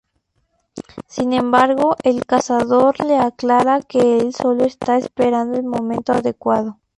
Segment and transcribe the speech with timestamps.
[1.05, 6.79] Sin embargo el cazador le aclara que el solo está esperando el momento adecuado.